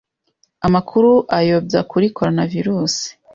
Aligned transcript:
amakuru 0.67 1.11
ayobya 1.37 1.81
kuri 1.91 2.05
coronavirus 2.17 2.95